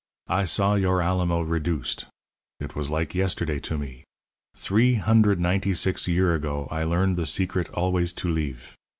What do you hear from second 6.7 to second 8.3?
I learn the secret always to